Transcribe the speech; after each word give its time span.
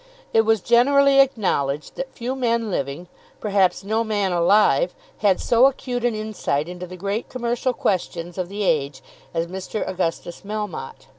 It 0.33 0.41
was 0.45 0.61
generally 0.61 1.19
acknowledged 1.19 1.93
that 1.95 2.11
few 2.11 2.35
men 2.35 2.71
living, 2.71 3.07
perhaps 3.39 3.83
no 3.83 4.03
man 4.03 4.31
alive, 4.33 4.95
had 5.19 5.39
so 5.39 5.67
acute 5.67 6.03
an 6.03 6.15
insight 6.15 6.67
into 6.67 6.87
the 6.87 6.97
great 6.97 7.29
commercial 7.29 7.71
questions 7.71 8.39
of 8.39 8.49
the 8.49 8.63
age 8.63 9.03
as 9.31 9.45
Mr. 9.45 9.87
Augustus 9.87 10.41
Melmotte. 10.41 11.05